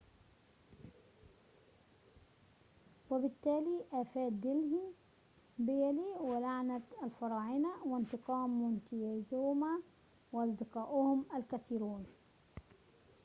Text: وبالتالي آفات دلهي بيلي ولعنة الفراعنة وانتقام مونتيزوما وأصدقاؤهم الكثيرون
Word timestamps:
وبالتالي 3.09 3.83
آفات 3.93 4.31
دلهي 4.31 4.85
بيلي 5.59 6.11
ولعنة 6.21 6.81
الفراعنة 7.03 7.69
وانتقام 7.85 8.49
مونتيزوما 8.49 9.79
وأصدقاؤهم 10.33 11.25
الكثيرون 11.37 12.05